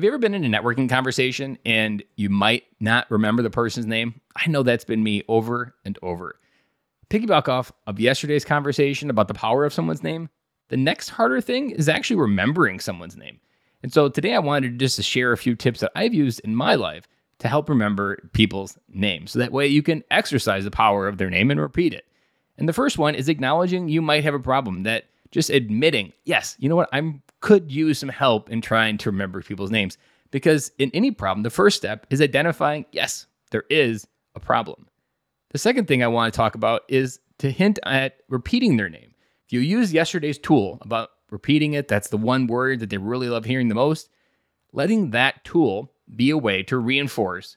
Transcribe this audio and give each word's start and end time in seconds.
Have 0.00 0.04
you 0.04 0.10
ever 0.12 0.18
been 0.18 0.32
in 0.32 0.46
a 0.46 0.58
networking 0.58 0.88
conversation 0.88 1.58
and 1.66 2.02
you 2.16 2.30
might 2.30 2.64
not 2.80 3.10
remember 3.10 3.42
the 3.42 3.50
person's 3.50 3.84
name? 3.84 4.18
I 4.34 4.48
know 4.48 4.62
that's 4.62 4.86
been 4.86 5.02
me 5.02 5.24
over 5.28 5.74
and 5.84 5.98
over. 6.00 6.40
Piggyback 7.10 7.48
off 7.48 7.70
of 7.86 8.00
yesterday's 8.00 8.46
conversation 8.46 9.10
about 9.10 9.28
the 9.28 9.34
power 9.34 9.66
of 9.66 9.74
someone's 9.74 10.02
name, 10.02 10.30
the 10.68 10.78
next 10.78 11.10
harder 11.10 11.42
thing 11.42 11.68
is 11.72 11.86
actually 11.86 12.16
remembering 12.16 12.80
someone's 12.80 13.14
name. 13.14 13.40
And 13.82 13.92
so 13.92 14.08
today 14.08 14.32
I 14.32 14.38
wanted 14.38 14.80
just 14.80 14.96
to 14.96 15.02
share 15.02 15.32
a 15.32 15.36
few 15.36 15.54
tips 15.54 15.80
that 15.80 15.92
I've 15.94 16.14
used 16.14 16.40
in 16.44 16.56
my 16.56 16.76
life 16.76 17.06
to 17.40 17.48
help 17.48 17.68
remember 17.68 18.26
people's 18.32 18.78
names. 18.88 19.32
So 19.32 19.38
that 19.40 19.52
way 19.52 19.66
you 19.66 19.82
can 19.82 20.02
exercise 20.10 20.64
the 20.64 20.70
power 20.70 21.08
of 21.08 21.18
their 21.18 21.28
name 21.28 21.50
and 21.50 21.60
repeat 21.60 21.92
it. 21.92 22.06
And 22.56 22.66
the 22.66 22.72
first 22.72 22.96
one 22.96 23.14
is 23.14 23.28
acknowledging 23.28 23.90
you 23.90 24.00
might 24.00 24.24
have 24.24 24.32
a 24.32 24.40
problem 24.40 24.84
that 24.84 25.09
just 25.30 25.50
admitting, 25.50 26.12
yes, 26.24 26.56
you 26.58 26.68
know 26.68 26.76
what, 26.76 26.88
I 26.92 27.20
could 27.40 27.70
use 27.70 27.98
some 27.98 28.08
help 28.08 28.50
in 28.50 28.60
trying 28.60 28.98
to 28.98 29.10
remember 29.10 29.42
people's 29.42 29.70
names. 29.70 29.96
Because 30.30 30.70
in 30.78 30.90
any 30.94 31.10
problem, 31.10 31.42
the 31.42 31.50
first 31.50 31.76
step 31.76 32.06
is 32.10 32.20
identifying, 32.20 32.86
yes, 32.92 33.26
there 33.50 33.64
is 33.70 34.06
a 34.34 34.40
problem. 34.40 34.86
The 35.50 35.58
second 35.58 35.88
thing 35.88 36.02
I 36.02 36.08
want 36.08 36.32
to 36.32 36.36
talk 36.36 36.54
about 36.54 36.82
is 36.88 37.18
to 37.38 37.50
hint 37.50 37.78
at 37.84 38.18
repeating 38.28 38.76
their 38.76 38.88
name. 38.88 39.14
If 39.46 39.52
you 39.52 39.60
use 39.60 39.92
yesterday's 39.92 40.38
tool 40.38 40.78
about 40.82 41.10
repeating 41.30 41.72
it, 41.72 41.88
that's 41.88 42.08
the 42.08 42.16
one 42.16 42.46
word 42.46 42.80
that 42.80 42.90
they 42.90 42.98
really 42.98 43.28
love 43.28 43.44
hearing 43.44 43.68
the 43.68 43.74
most, 43.74 44.08
letting 44.72 45.10
that 45.10 45.44
tool 45.44 45.92
be 46.14 46.30
a 46.30 46.38
way 46.38 46.62
to 46.64 46.78
reinforce 46.78 47.56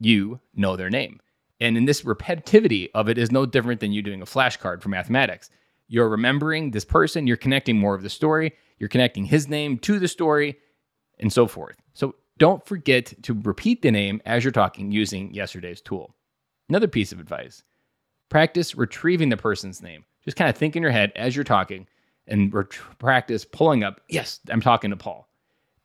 you 0.00 0.40
know 0.54 0.76
their 0.76 0.90
name. 0.90 1.20
And 1.60 1.76
in 1.76 1.86
this 1.86 2.02
repetitivity 2.02 2.90
of 2.94 3.08
it 3.08 3.18
is 3.18 3.32
no 3.32 3.46
different 3.46 3.80
than 3.80 3.92
you 3.92 4.02
doing 4.02 4.20
a 4.20 4.26
flashcard 4.26 4.82
for 4.82 4.88
mathematics. 4.88 5.50
You're 5.88 6.08
remembering 6.08 6.70
this 6.70 6.84
person, 6.84 7.26
you're 7.26 7.36
connecting 7.36 7.78
more 7.78 7.94
of 7.94 8.02
the 8.02 8.10
story, 8.10 8.52
you're 8.78 8.88
connecting 8.88 9.24
his 9.24 9.48
name 9.48 9.78
to 9.78 9.98
the 9.98 10.08
story, 10.08 10.56
and 11.18 11.32
so 11.32 11.46
forth. 11.46 11.76
So 11.94 12.14
don't 12.38 12.64
forget 12.66 13.14
to 13.22 13.40
repeat 13.42 13.82
the 13.82 13.90
name 13.90 14.20
as 14.26 14.44
you're 14.44 14.52
talking 14.52 14.90
using 14.90 15.32
yesterday's 15.32 15.80
tool. 15.80 16.14
Another 16.68 16.88
piece 16.88 17.12
of 17.12 17.20
advice 17.20 17.62
practice 18.28 18.74
retrieving 18.74 19.28
the 19.28 19.36
person's 19.36 19.80
name. 19.80 20.04
Just 20.24 20.36
kind 20.36 20.50
of 20.50 20.56
think 20.56 20.74
in 20.74 20.82
your 20.82 20.90
head 20.90 21.12
as 21.14 21.36
you're 21.36 21.44
talking 21.44 21.86
and 22.26 22.52
ret- 22.52 22.70
practice 22.98 23.44
pulling 23.44 23.84
up, 23.84 24.00
yes, 24.08 24.40
I'm 24.50 24.60
talking 24.60 24.90
to 24.90 24.96
Paul. 24.96 25.28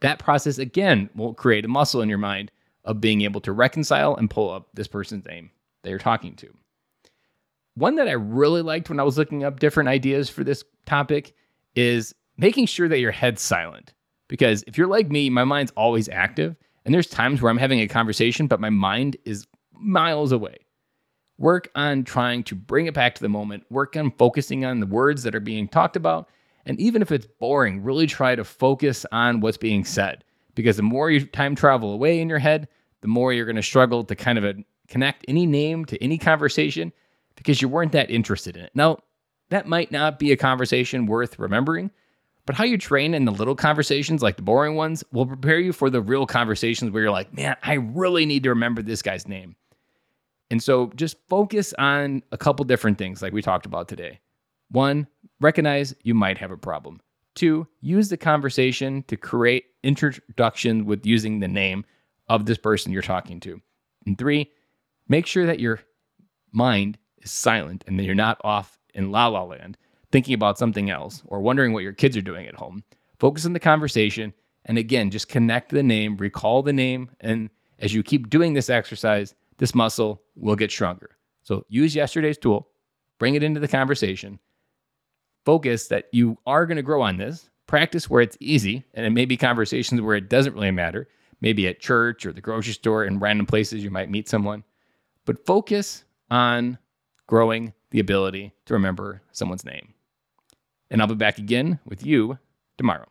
That 0.00 0.18
process 0.18 0.56
again 0.56 1.10
will 1.14 1.34
create 1.34 1.66
a 1.66 1.68
muscle 1.68 2.00
in 2.00 2.08
your 2.08 2.18
mind 2.18 2.50
of 2.84 3.00
being 3.00 3.20
able 3.20 3.42
to 3.42 3.52
reconcile 3.52 4.16
and 4.16 4.30
pull 4.30 4.50
up 4.50 4.68
this 4.72 4.88
person's 4.88 5.26
name 5.26 5.50
that 5.82 5.90
you're 5.90 5.98
talking 5.98 6.34
to. 6.36 6.48
One 7.74 7.96
that 7.96 8.08
I 8.08 8.12
really 8.12 8.62
liked 8.62 8.88
when 8.88 9.00
I 9.00 9.04
was 9.04 9.16
looking 9.16 9.44
up 9.44 9.60
different 9.60 9.88
ideas 9.88 10.28
for 10.28 10.44
this 10.44 10.64
topic 10.86 11.34
is 11.74 12.14
making 12.36 12.66
sure 12.66 12.88
that 12.88 12.98
your 12.98 13.12
head's 13.12 13.42
silent. 13.42 13.94
Because 14.28 14.64
if 14.66 14.76
you're 14.78 14.86
like 14.86 15.10
me, 15.10 15.30
my 15.30 15.44
mind's 15.44 15.72
always 15.72 16.08
active. 16.08 16.56
And 16.84 16.94
there's 16.94 17.06
times 17.06 17.42
where 17.42 17.50
I'm 17.50 17.58
having 17.58 17.80
a 17.80 17.88
conversation, 17.88 18.46
but 18.46 18.60
my 18.60 18.70
mind 18.70 19.16
is 19.24 19.46
miles 19.72 20.32
away. 20.32 20.58
Work 21.38 21.70
on 21.74 22.04
trying 22.04 22.44
to 22.44 22.54
bring 22.54 22.86
it 22.86 22.94
back 22.94 23.14
to 23.14 23.22
the 23.22 23.28
moment, 23.28 23.64
work 23.70 23.96
on 23.96 24.10
focusing 24.12 24.64
on 24.64 24.80
the 24.80 24.86
words 24.86 25.22
that 25.22 25.34
are 25.34 25.40
being 25.40 25.68
talked 25.68 25.96
about. 25.96 26.28
And 26.66 26.78
even 26.78 27.02
if 27.02 27.10
it's 27.10 27.26
boring, 27.26 27.82
really 27.82 28.06
try 28.06 28.34
to 28.34 28.44
focus 28.44 29.06
on 29.10 29.40
what's 29.40 29.56
being 29.56 29.84
said. 29.84 30.24
Because 30.54 30.76
the 30.76 30.82
more 30.82 31.10
you 31.10 31.24
time 31.24 31.54
travel 31.54 31.92
away 31.92 32.20
in 32.20 32.28
your 32.28 32.38
head, 32.38 32.68
the 33.00 33.08
more 33.08 33.32
you're 33.32 33.46
going 33.46 33.56
to 33.56 33.62
struggle 33.62 34.04
to 34.04 34.14
kind 34.14 34.38
of 34.38 34.56
connect 34.88 35.24
any 35.28 35.46
name 35.46 35.84
to 35.86 36.02
any 36.02 36.18
conversation 36.18 36.92
because 37.40 37.62
you 37.62 37.70
weren't 37.70 37.92
that 37.92 38.10
interested 38.10 38.54
in 38.54 38.64
it. 38.64 38.70
Now, 38.74 38.98
that 39.48 39.66
might 39.66 39.90
not 39.90 40.18
be 40.18 40.30
a 40.30 40.36
conversation 40.36 41.06
worth 41.06 41.38
remembering, 41.38 41.90
but 42.44 42.54
how 42.54 42.64
you 42.64 42.76
train 42.76 43.14
in 43.14 43.24
the 43.24 43.32
little 43.32 43.56
conversations, 43.56 44.22
like 44.22 44.36
the 44.36 44.42
boring 44.42 44.74
ones, 44.74 45.02
will 45.10 45.24
prepare 45.24 45.58
you 45.58 45.72
for 45.72 45.88
the 45.88 46.02
real 46.02 46.26
conversations 46.26 46.90
where 46.90 47.02
you're 47.02 47.10
like, 47.10 47.32
man, 47.32 47.56
I 47.62 47.74
really 47.74 48.26
need 48.26 48.42
to 48.42 48.50
remember 48.50 48.82
this 48.82 49.00
guy's 49.00 49.26
name. 49.26 49.56
And 50.50 50.62
so 50.62 50.92
just 50.96 51.16
focus 51.28 51.72
on 51.78 52.22
a 52.30 52.36
couple 52.36 52.66
different 52.66 52.98
things 52.98 53.22
like 53.22 53.32
we 53.32 53.40
talked 53.40 53.64
about 53.64 53.88
today. 53.88 54.20
One, 54.70 55.06
recognize 55.40 55.94
you 56.02 56.14
might 56.14 56.36
have 56.38 56.50
a 56.50 56.58
problem. 56.58 57.00
Two, 57.34 57.66
use 57.80 58.10
the 58.10 58.18
conversation 58.18 59.02
to 59.04 59.16
create 59.16 59.64
introduction 59.82 60.84
with 60.84 61.06
using 61.06 61.40
the 61.40 61.48
name 61.48 61.86
of 62.28 62.44
this 62.44 62.58
person 62.58 62.92
you're 62.92 63.00
talking 63.00 63.40
to. 63.40 63.62
And 64.04 64.18
three, 64.18 64.50
make 65.08 65.26
sure 65.26 65.46
that 65.46 65.60
your 65.60 65.80
mind 66.52 66.98
is 67.20 67.30
silent 67.30 67.84
and 67.86 67.98
that 67.98 68.04
you're 68.04 68.14
not 68.14 68.40
off 68.44 68.78
in 68.94 69.10
la 69.10 69.28
la 69.28 69.44
land 69.44 69.76
thinking 70.12 70.34
about 70.34 70.58
something 70.58 70.90
else 70.90 71.22
or 71.26 71.40
wondering 71.40 71.72
what 71.72 71.82
your 71.82 71.92
kids 71.92 72.16
are 72.16 72.22
doing 72.22 72.46
at 72.46 72.54
home. 72.54 72.82
Focus 73.18 73.46
on 73.46 73.52
the 73.52 73.60
conversation. 73.60 74.32
And 74.64 74.78
again, 74.78 75.10
just 75.10 75.28
connect 75.28 75.70
the 75.70 75.82
name, 75.82 76.16
recall 76.16 76.62
the 76.62 76.72
name. 76.72 77.10
And 77.20 77.50
as 77.78 77.94
you 77.94 78.02
keep 78.02 78.28
doing 78.28 78.52
this 78.52 78.70
exercise, 78.70 79.34
this 79.58 79.74
muscle 79.74 80.22
will 80.36 80.56
get 80.56 80.70
stronger. 80.70 81.16
So 81.42 81.64
use 81.68 81.94
yesterday's 81.94 82.38
tool, 82.38 82.68
bring 83.18 83.34
it 83.34 83.42
into 83.42 83.60
the 83.60 83.68
conversation. 83.68 84.38
Focus 85.44 85.88
that 85.88 86.06
you 86.12 86.36
are 86.46 86.66
going 86.66 86.76
to 86.76 86.82
grow 86.82 87.02
on 87.02 87.16
this. 87.16 87.48
Practice 87.66 88.10
where 88.10 88.20
it's 88.20 88.36
easy. 88.40 88.84
And 88.94 89.06
it 89.06 89.10
may 89.10 89.24
be 89.24 89.36
conversations 89.36 90.00
where 90.00 90.16
it 90.16 90.28
doesn't 90.28 90.54
really 90.54 90.70
matter, 90.70 91.08
maybe 91.40 91.66
at 91.68 91.80
church 91.80 92.26
or 92.26 92.32
the 92.32 92.40
grocery 92.40 92.74
store 92.74 93.04
and 93.04 93.20
random 93.20 93.46
places 93.46 93.82
you 93.82 93.90
might 93.90 94.10
meet 94.10 94.28
someone. 94.28 94.64
But 95.24 95.46
focus 95.46 96.04
on 96.30 96.78
growing 97.30 97.72
the 97.92 98.00
ability 98.00 98.52
to 98.66 98.74
remember 98.74 99.22
someone's 99.30 99.64
name. 99.64 99.94
And 100.90 101.00
I'll 101.00 101.06
be 101.06 101.14
back 101.14 101.38
again 101.38 101.78
with 101.84 102.04
you 102.04 102.40
tomorrow. 102.76 103.06